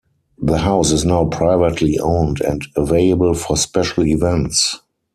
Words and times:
The 0.41 0.57
house 0.57 0.91
is 0.91 1.05
now 1.05 1.25
privately 1.25 1.99
owned 1.99 2.41
and 2.41 2.65
available 2.75 3.35
for 3.35 3.55
special 3.55 4.03
events. 4.07 4.79